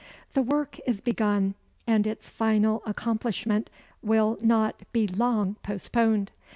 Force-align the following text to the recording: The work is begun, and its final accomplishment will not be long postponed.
The 0.33 0.41
work 0.41 0.79
is 0.87 0.99
begun, 0.99 1.53
and 1.85 2.07
its 2.07 2.27
final 2.27 2.81
accomplishment 2.87 3.69
will 4.01 4.35
not 4.41 4.81
be 4.93 5.05
long 5.05 5.57
postponed. 5.61 6.31